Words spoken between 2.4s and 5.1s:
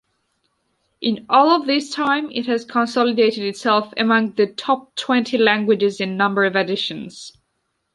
has consolidated itself among the top